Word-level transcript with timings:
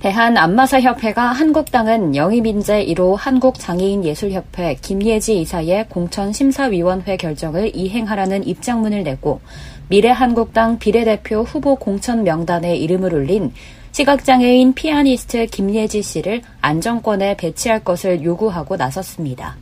대한안마사협회가 0.00 1.24
한국당은 1.24 2.16
영희민재 2.16 2.86
1호 2.86 3.16
한국장애인예술협회 3.18 4.76
김예지 4.80 5.38
이사의 5.42 5.90
공천심사위원회 5.90 7.18
결정을 7.18 7.76
이행하라는 7.76 8.46
입장문을 8.46 9.02
내고 9.02 9.42
미래한국당 9.88 10.78
비례대표 10.78 11.42
후보 11.42 11.76
공천 11.76 12.24
명단에 12.24 12.76
이름을 12.76 13.12
올린 13.12 13.52
시각장애인 13.92 14.72
피아니스트 14.72 15.44
김예지 15.48 16.00
씨를 16.00 16.40
안정권에 16.62 17.36
배치할 17.36 17.84
것을 17.84 18.24
요구하고 18.24 18.76
나섰습니다. 18.76 19.56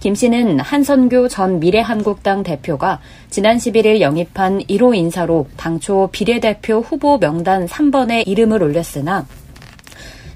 김 0.00 0.14
씨는 0.14 0.60
한선교 0.60 1.28
전 1.28 1.58
미래한국당 1.60 2.42
대표가 2.42 3.00
지난 3.30 3.56
11일 3.56 4.02
영입한 4.02 4.64
1호 4.64 4.94
인사로 4.94 5.46
당초 5.56 6.10
비례대표 6.12 6.80
후보 6.80 7.16
명단 7.16 7.64
3번에 7.64 8.28
이름을 8.28 8.62
올렸으나 8.62 9.26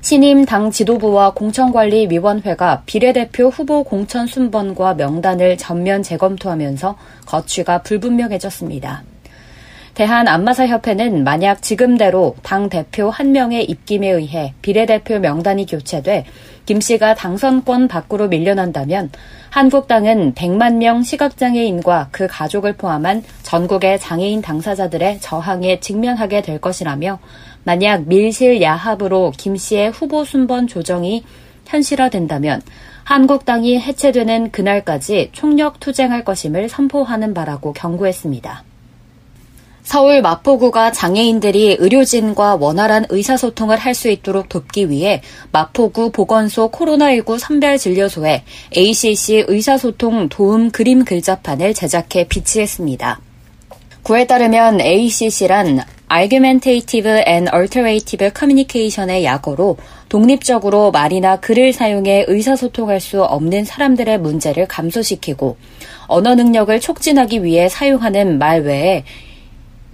신임 0.01 0.45
당 0.45 0.71
지도부와 0.71 1.33
공천관리위원회가 1.35 2.83
비례대표 2.87 3.49
후보 3.49 3.83
공천 3.83 4.27
순번과 4.27 4.95
명단을 4.95 5.59
전면 5.59 6.03
재검토하면서 6.03 6.97
거취가 7.27 7.83
불분명해졌습니다. 7.83 9.03
대한안마사협회는 9.95 11.25
만약 11.25 11.61
지금대로 11.61 12.37
당 12.45 12.69
대표 12.69 13.11
한 13.11 13.33
명의 13.33 13.65
입김에 13.65 14.09
의해 14.09 14.55
비례대표 14.63 15.19
명단이 15.19 15.67
교체돼 15.67 16.25
김 16.67 16.81
씨가 16.81 17.17
당선권 17.17 17.89
밖으로 17.89 18.29
밀려난다면 18.29 19.11
한국당은 19.51 20.35
100만 20.35 20.75
명 20.75 21.03
시각장애인과 21.03 22.11
그 22.13 22.29
가족을 22.29 22.75
포함한 22.75 23.25
전국의 23.43 23.99
장애인 23.99 24.41
당사자들의 24.41 25.19
저항에 25.21 25.81
직면하게 25.81 26.43
될 26.43 26.61
것이라며 26.61 27.19
만약 27.69 28.09
밀실 28.09 28.63
야합으로 28.63 29.35
김 29.37 29.55
씨의 29.55 29.91
후보 29.91 30.25
순번 30.25 30.69
조정이 30.69 31.23
현실화된다면 31.67 32.63
한국당이 33.05 33.79
해체되는 33.79 34.53
그날까지 34.53 35.29
총력 35.33 35.79
투쟁할 35.79 36.25
것임을 36.25 36.71
선포하는 36.71 37.35
바라고 37.35 37.75
경고했습니다. 37.75 38.65
서울 39.83 40.23
마포구가 40.23 40.93
장애인들이 40.93 41.77
의료진과 41.79 42.57
원활한 42.57 43.05
의사소통을 43.11 43.77
할 43.77 43.95
수 43.95 44.09
있도록 44.09 44.49
돕기 44.49 44.89
위해 44.89 45.21
마포구 45.53 46.11
보건소 46.11 46.71
코로나19 46.71 47.39
선별진료소에 47.39 48.45
ACC 48.75 49.45
의사소통 49.47 50.31
도움 50.31 50.71
그림 50.71 51.05
글자판을 51.05 51.75
제작해 51.75 52.27
비치했습니다. 52.27 53.21
구에 54.05 54.27
따르면 54.27 54.81
ACC란 54.81 55.98
Argumentative 56.11 57.23
and 57.27 57.51
Alternative 57.55 58.31
Communication의 58.37 59.25
약어로 59.25 59.77
독립적으로 60.09 60.91
말이나 60.91 61.37
글을 61.37 61.73
사용해 61.73 62.25
의사소통할 62.29 63.01
수 63.01 63.23
없는 63.23 63.65
사람들의 63.65 64.19
문제를 64.19 64.67
감소시키고 64.67 65.57
언어 66.07 66.35
능력을 66.35 66.81
촉진하기 66.81 67.45
위해 67.45 67.69
사용하는 67.69 68.39
말 68.39 68.63
외에 68.63 69.05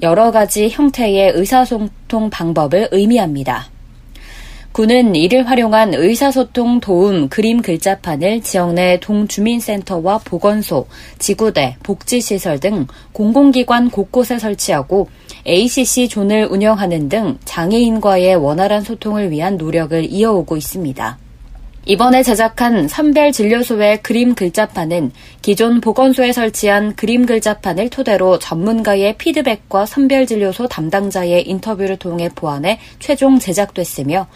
여러 0.03 0.31
가지 0.31 0.69
형태의 0.69 1.33
의사소통 1.35 2.31
방법을 2.31 2.89
의미합니다. 2.93 3.74
군은 4.75 5.15
이를 5.15 5.49
활용한 5.49 5.95
의사소통 5.95 6.81
도움 6.81 7.29
그림 7.29 7.63
글자판을 7.63 8.43
지역 8.43 8.73
내 8.73 8.99
동주민센터와 8.99 10.19
보건소, 10.25 10.89
지구대, 11.21 11.77
복지시설 11.85 12.59
등 12.59 12.89
공공기관 13.13 13.91
곳곳에 13.91 14.41
설치하고 14.41 15.09
ACC 15.47 16.09
존을 16.09 16.49
운영하는 16.51 17.09
등 17.09 17.39
장애인과의 17.45 18.35
원활한 18.35 18.83
소통을 18.83 19.31
위한 19.31 19.59
노력을 19.59 20.13
이어오고 20.13 20.57
있습니다. 20.57 21.19
이번에 21.87 22.23
제작한 22.23 22.89
선별진료소의 22.89 24.03
그림 24.03 24.35
글자판은 24.35 25.13
기존 25.43 25.83
보건소에 25.83 26.33
설치한 26.33 26.97
그림 26.97 27.27
글자판을 27.27 27.91
토대로 27.91 28.39
전문가의 28.39 29.17
피드백과 29.19 29.85
선별진료소 29.85 30.67
담당자의 30.69 31.47
인터뷰를 31.47 31.99
통해 31.99 32.31
보완해 32.35 32.81
최종 33.01 33.39
제작됐으며 33.39 34.27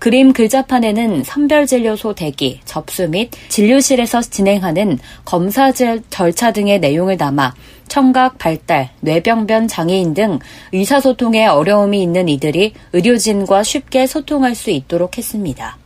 그림 0.00 0.32
글자판에는 0.32 1.24
선별진료소 1.24 2.14
대기, 2.14 2.60
접수 2.64 3.06
및 3.06 3.30
진료실에서 3.50 4.22
진행하는 4.22 4.98
검사 5.26 5.72
절차 5.72 6.52
등의 6.52 6.80
내용을 6.80 7.18
담아 7.18 7.54
청각 7.86 8.38
발달, 8.38 8.88
뇌병변 9.00 9.68
장애인 9.68 10.14
등 10.14 10.38
의사소통에 10.72 11.46
어려움이 11.48 12.02
있는 12.02 12.30
이들이 12.30 12.72
의료진과 12.94 13.62
쉽게 13.62 14.06
소통할 14.06 14.54
수 14.54 14.70
있도록 14.70 15.18
했습니다. 15.18 15.79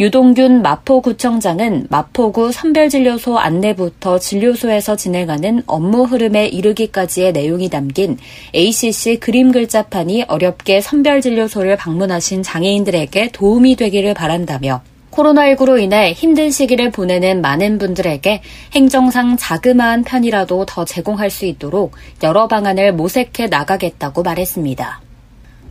유동균 0.00 0.62
마포구청장은 0.62 1.88
마포구 1.90 2.52
선별진료소 2.52 3.36
안내부터 3.36 4.20
진료소에서 4.20 4.94
진행하는 4.94 5.64
업무 5.66 6.04
흐름에 6.04 6.46
이르기까지의 6.46 7.32
내용이 7.32 7.68
담긴 7.68 8.16
ACC 8.54 9.18
그림 9.18 9.50
글자판이 9.50 10.26
어렵게 10.28 10.80
선별진료소를 10.82 11.76
방문하신 11.76 12.44
장애인들에게 12.44 13.30
도움이 13.32 13.74
되기를 13.74 14.14
바란다며 14.14 14.82
코로나19로 15.10 15.82
인해 15.82 16.12
힘든 16.12 16.52
시기를 16.52 16.92
보내는 16.92 17.40
많은 17.40 17.78
분들에게 17.78 18.40
행정상 18.76 19.36
자그마한 19.36 20.04
편이라도 20.04 20.64
더 20.66 20.84
제공할 20.84 21.28
수 21.28 21.44
있도록 21.44 21.96
여러 22.22 22.46
방안을 22.46 22.92
모색해 22.92 23.48
나가겠다고 23.48 24.22
말했습니다. 24.22 25.07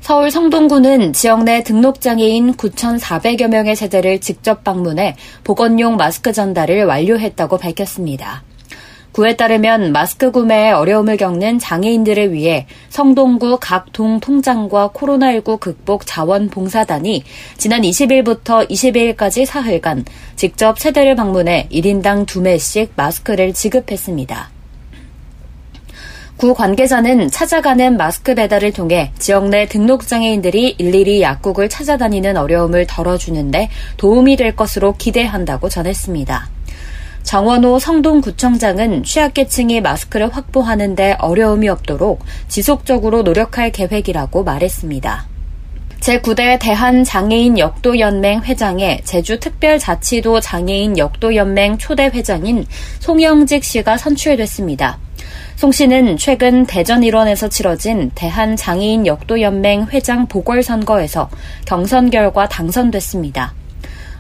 서울 0.01 0.31
성동구는 0.31 1.11
지역 1.13 1.43
내 1.43 1.63
등록장애인 1.63 2.53
9,400여 2.53 3.47
명의 3.49 3.75
세대를 3.75 4.19
직접 4.21 4.63
방문해 4.63 5.15
보건용 5.43 5.97
마스크 5.97 6.31
전달을 6.31 6.85
완료했다고 6.85 7.57
밝혔습니다. 7.57 8.43
구에 9.11 9.35
따르면 9.35 9.91
마스크 9.91 10.31
구매에 10.31 10.71
어려움을 10.71 11.17
겪는 11.17 11.57
장애인들을 11.59 12.31
위해 12.33 12.67
성동구 12.89 13.57
각 13.59 13.87
동 13.91 14.19
통장과 14.19 14.91
코로나19 14.93 15.59
극복 15.59 16.05
자원봉사단이 16.05 17.23
지난 17.57 17.81
20일부터 17.81 18.69
22일까지 18.69 19.45
사흘간 19.45 20.05
직접 20.35 20.77
세대를 20.77 21.15
방문해 21.15 21.67
1인당 21.71 22.27
2매씩 22.27 22.89
마스크를 22.95 23.53
지급했습니다. 23.53 24.56
구 26.37 26.53
관계자는 26.53 27.31
찾아가는 27.31 27.97
마스크 27.97 28.35
배달을 28.35 28.71
통해 28.71 29.11
지역 29.17 29.49
내 29.49 29.65
등록장애인들이 29.65 30.75
일일이 30.77 31.23
약국을 31.23 31.67
찾아다니는 31.67 32.37
어려움을 32.37 32.85
덜어주는데 32.85 33.69
도움이 33.97 34.35
될 34.37 34.55
것으로 34.55 34.93
기대한다고 34.93 35.67
전했습니다. 35.67 36.49
정원호 37.23 37.79
성동구청장은 37.79 39.03
취약계층이 39.03 39.81
마스크를 39.81 40.29
확보하는데 40.29 41.15
어려움이 41.19 41.69
없도록 41.69 42.23
지속적으로 42.47 43.23
노력할 43.23 43.71
계획이라고 43.71 44.43
말했습니다. 44.43 45.25
제9대 45.99 46.59
대한장애인 46.59 47.57
역도연맹 47.57 48.43
회장에 48.43 49.01
제주특별자치도 49.03 50.39
장애인 50.39 50.99
역도연맹 50.99 51.79
초대 51.79 52.05
회장인 52.05 52.65
송영직 52.99 53.63
씨가 53.63 53.97
선출됐습니다. 53.97 55.06
송 55.55 55.71
씨는 55.71 56.17
최근 56.17 56.65
대전 56.65 57.03
일원에서 57.03 57.49
치러진 57.49 58.11
대한장애인 58.13 59.07
역도연맹 59.07 59.87
회장 59.91 60.27
보궐선거에서 60.27 61.29
경선 61.65 62.09
결과 62.09 62.47
당선됐습니다. 62.47 63.53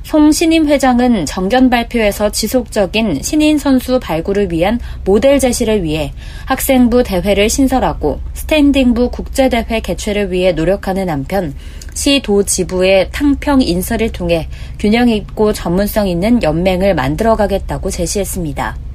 송 0.07 0.31
신임 0.31 0.67
회장은 0.67 1.25
정견 1.25 1.69
발표에서 1.69 2.29
지속적인 2.29 3.21
신인 3.21 3.57
선수 3.57 3.99
발굴을 3.99 4.53
위한 4.53 4.79
모델 5.03 5.37
제시를 5.37 5.83
위해 5.83 6.13
학생부 6.45 7.03
대회를 7.03 7.49
신설하고 7.49 8.21
스탠딩부 8.33 9.11
국제대회 9.11 9.81
개최를 9.81 10.31
위해 10.31 10.53
노력하는 10.53 11.09
한편 11.09 11.53
시도 11.93 12.43
지부의 12.43 13.09
탕평 13.11 13.61
인설을 13.61 14.13
통해 14.13 14.47
균형 14.79 15.09
있고 15.09 15.51
전문성 15.51 16.07
있는 16.07 16.41
연맹을 16.41 16.95
만들어가겠다고 16.95 17.89
제시했습니다. 17.89 18.86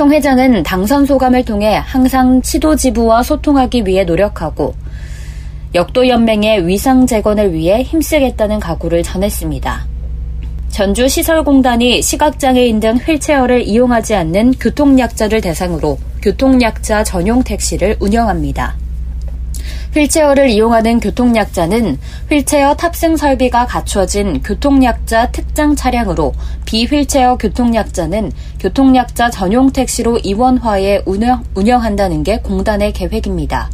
송 0.00 0.10
회장은 0.12 0.62
당선 0.62 1.04
소감을 1.04 1.44
통해 1.44 1.78
항상 1.84 2.40
시도지부와 2.42 3.22
소통하기 3.22 3.84
위해 3.84 4.02
노력하고 4.02 4.74
역도연맹의 5.74 6.66
위상 6.66 7.06
재건을 7.06 7.52
위해 7.52 7.82
힘쓰겠다는 7.82 8.60
각오를 8.60 9.02
전했습니다. 9.02 9.86
전주시설공단이 10.70 12.00
시각장애인 12.00 12.80
등 12.80 12.96
휠체어를 12.96 13.60
이용하지 13.68 14.14
않는 14.14 14.52
교통약자를 14.52 15.42
대상으로 15.42 15.98
교통약자 16.22 17.04
전용 17.04 17.42
택시를 17.42 17.98
운영합니다. 18.00 18.79
휠체어를 19.94 20.50
이용하는 20.50 21.00
교통약자는 21.00 21.98
휠체어 22.30 22.74
탑승 22.74 23.16
설비가 23.16 23.66
갖춰진 23.66 24.40
교통약자 24.40 25.32
특장 25.32 25.74
차량으로 25.74 26.32
비휠체어 26.64 27.36
교통약자는 27.36 28.30
교통약자 28.60 29.30
전용 29.30 29.70
택시로 29.72 30.18
이원화해 30.18 31.02
운영, 31.06 31.42
운영한다는 31.54 32.22
게 32.22 32.38
공단의 32.38 32.92
계획입니다. 32.92 33.68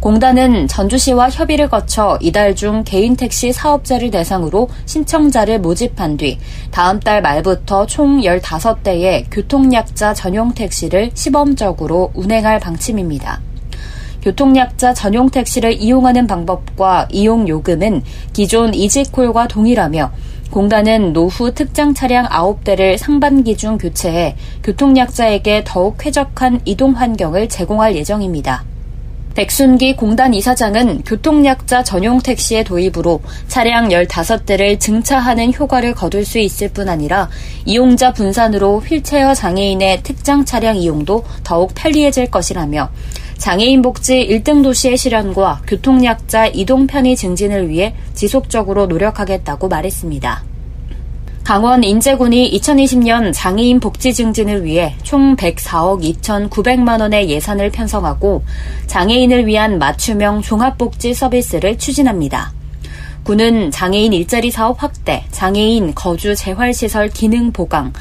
공단은 0.00 0.66
전주시와 0.66 1.30
협의를 1.30 1.68
거쳐 1.68 2.18
이달 2.20 2.54
중 2.54 2.82
개인 2.84 3.16
택시 3.16 3.52
사업자를 3.52 4.10
대상으로 4.10 4.68
신청자를 4.84 5.60
모집한 5.60 6.16
뒤 6.16 6.38
다음 6.72 7.00
달 7.00 7.22
말부터 7.22 7.86
총 7.86 8.20
15대의 8.20 9.26
교통약자 9.30 10.12
전용 10.12 10.52
택시를 10.52 11.12
시범적으로 11.14 12.10
운행할 12.14 12.58
방침입니다. 12.58 13.40
교통약자 14.24 14.94
전용 14.94 15.28
택시를 15.28 15.74
이용하는 15.74 16.26
방법과 16.26 17.08
이용 17.10 17.46
요금은 17.46 18.02
기존 18.32 18.72
이지콜과 18.72 19.48
동일하며 19.48 20.10
공단은 20.50 21.12
노후 21.12 21.52
특장 21.52 21.92
차량 21.92 22.26
9대를 22.28 22.96
상반기 22.96 23.54
중 23.54 23.76
교체해 23.76 24.34
교통약자에게 24.62 25.64
더욱 25.66 25.98
쾌적한 25.98 26.62
이동 26.64 26.92
환경을 26.92 27.50
제공할 27.50 27.96
예정입니다. 27.96 28.64
백순기 29.34 29.96
공단 29.96 30.32
이사장은 30.32 31.02
교통약자 31.02 31.82
전용 31.82 32.20
택시의 32.20 32.64
도입으로 32.64 33.20
차량 33.48 33.88
15대를 33.88 34.78
증차하는 34.78 35.52
효과를 35.52 35.92
거둘 35.92 36.24
수 36.24 36.38
있을 36.38 36.68
뿐 36.68 36.88
아니라 36.88 37.28
이용자 37.66 38.12
분산으로 38.12 38.78
휠체어 38.78 39.34
장애인의 39.34 40.02
특장 40.04 40.44
차량 40.44 40.76
이용도 40.76 41.24
더욱 41.42 41.72
편리해질 41.74 42.30
것이라며 42.30 42.88
장애인 43.44 43.82
복지 43.82 44.26
1등 44.26 44.62
도시의 44.62 44.96
실현과 44.96 45.60
교통약자 45.66 46.46
이동 46.46 46.86
편의 46.86 47.14
증진을 47.14 47.68
위해 47.68 47.94
지속적으로 48.14 48.86
노력하겠다고 48.86 49.68
말했습니다. 49.68 50.42
강원 51.44 51.84
인제군이 51.84 52.50
2020년 52.58 53.34
장애인 53.34 53.80
복지 53.80 54.14
증진을 54.14 54.64
위해 54.64 54.96
총 55.02 55.36
104억 55.36 56.00
2,900만 56.22 57.02
원의 57.02 57.28
예산을 57.28 57.70
편성하고 57.70 58.42
장애인을 58.86 59.46
위한 59.46 59.78
맞춤형 59.78 60.40
종합복지 60.40 61.12
서비스를 61.12 61.76
추진합니다. 61.76 62.54
군은 63.24 63.70
장애인 63.70 64.14
일자리 64.14 64.50
사업 64.50 64.82
확대, 64.82 65.24
장애인 65.30 65.94
거주 65.94 66.34
재활시설 66.34 67.08
기능 67.08 67.52
보강, 67.52 67.92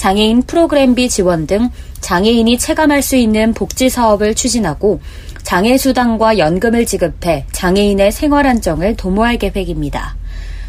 장애인 0.00 0.44
프로그램비 0.44 1.10
지원 1.10 1.46
등 1.46 1.68
장애인이 2.00 2.56
체감할 2.56 3.02
수 3.02 3.16
있는 3.16 3.52
복지 3.52 3.90
사업을 3.90 4.34
추진하고 4.34 4.98
장애 5.42 5.76
수당과 5.76 6.38
연금을 6.38 6.86
지급해 6.86 7.44
장애인의 7.52 8.10
생활 8.10 8.46
안정을 8.46 8.96
도모할 8.96 9.36
계획입니다. 9.36 10.16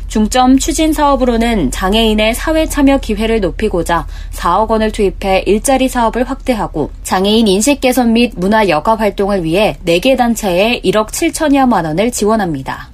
중점 0.09 0.59
추진 0.59 0.91
사업으로는 0.91 1.71
장애인의 1.71 2.35
사회 2.35 2.65
참여 2.65 2.97
기회를 2.97 3.39
높이고자 3.39 4.05
4억 4.33 4.69
원을 4.69 4.91
투입해 4.91 5.43
일자리 5.45 5.87
사업을 5.87 6.29
확대하고 6.29 6.91
장애인 7.03 7.47
인식 7.47 7.79
개선 7.79 8.11
및 8.11 8.33
문화 8.35 8.67
여가 8.67 8.97
활동을 8.97 9.45
위해 9.45 9.77
4개 9.85 10.17
단체에 10.17 10.81
1억 10.83 11.07
7천여만 11.07 11.85
원을 11.85 12.11
지원합니다. 12.11 12.89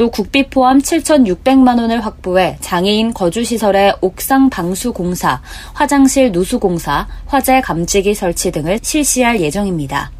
또 0.00 0.10
국비 0.10 0.48
포함 0.48 0.78
7,600만 0.78 1.78
원을 1.78 2.06
확보해 2.06 2.56
장애인 2.62 3.12
거주시설의 3.12 3.96
옥상 4.00 4.48
방수 4.48 4.94
공사, 4.94 5.42
화장실 5.74 6.32
누수 6.32 6.58
공사, 6.58 7.06
화재 7.26 7.60
감지기 7.60 8.14
설치 8.14 8.50
등을 8.50 8.78
실시할 8.80 9.42
예정입니다. 9.42 10.10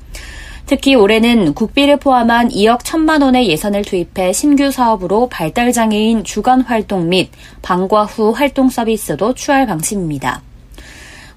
특히 0.66 0.94
올해는 0.94 1.54
국비를 1.54 1.96
포함한 1.96 2.50
2억 2.50 2.80
1천만 2.80 3.22
원의 3.22 3.48
예산을 3.48 3.80
투입해 3.80 4.34
신규 4.34 4.70
사업으로 4.70 5.30
발달장애인 5.30 6.24
주간 6.24 6.60
활동 6.60 7.08
및 7.08 7.30
방과 7.62 8.04
후 8.04 8.32
활동 8.32 8.68
서비스도 8.68 9.32
추할 9.32 9.66
방침입니다. 9.66 10.42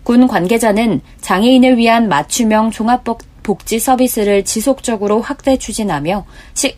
군 0.03 0.27
관계자는 0.27 0.99
장애인을 1.21 1.77
위한 1.77 2.09
맞춤형 2.09 2.71
종합복 2.71 3.21
복지 3.43 3.79
서비스를 3.79 4.45
지속적으로 4.45 5.21
확대 5.21 5.57
추진하며 5.57 6.25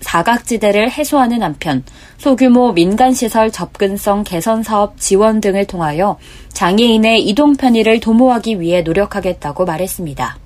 사각지대를 0.01 0.91
해소하는 0.91 1.43
한편 1.43 1.83
소규모 2.17 2.73
민간시설 2.73 3.51
접근성 3.51 4.23
개선 4.23 4.63
사업 4.63 4.99
지원 4.99 5.39
등을 5.39 5.65
통하여 5.65 6.17
장애인의 6.53 7.25
이동 7.27 7.55
편의를 7.55 7.99
도모하기 7.99 8.59
위해 8.59 8.81
노력하겠다고 8.81 9.65
말했습니다. 9.65 10.37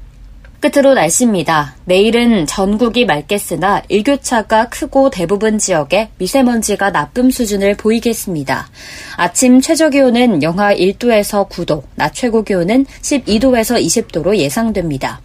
끝으로 0.60 0.94
날씨입니다. 0.94 1.76
내일은 1.86 2.46
전국이 2.46 3.06
맑겠으나 3.06 3.84
일교차가 3.88 4.68
크고 4.68 5.10
대부분 5.10 5.58
지역에 5.58 6.10
미세먼지가 6.18 6.92
나쁨 6.92 7.32
수준을 7.32 7.78
보이겠습니다. 7.78 8.68
아침 9.16 9.62
최저 9.62 9.90
기온은 9.90 10.44
영하 10.44 10.76
1도에서 10.76 11.48
9도, 11.50 11.84
낮 11.96 12.14
최고 12.14 12.44
기온은 12.44 12.86
12도에서 12.86 13.82
20도로 13.82 14.36
예상됩니다. 14.36 15.22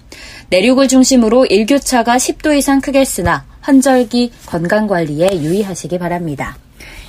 내륙을 0.50 0.88
중심으로 0.88 1.46
일교차가 1.46 2.16
10도 2.16 2.56
이상 2.56 2.80
크겠으나 2.80 3.44
환절기 3.60 4.32
건강관리에 4.46 5.40
유의하시기 5.40 5.98
바랍니다. 5.98 6.56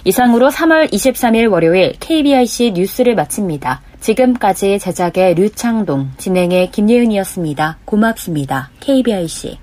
이상으로 0.06 0.50
3월 0.50 0.92
23일 0.92 1.52
월요일 1.52 1.94
KBIC 2.00 2.74
뉴스를 2.76 3.16
마칩니다. 3.16 3.82
지금까지 4.00 4.78
제작의 4.78 5.34
류창동, 5.34 6.12
진행의 6.18 6.70
김예은이었습니다. 6.72 7.80
고맙습니다. 7.86 8.70
KBIC. 8.80 9.58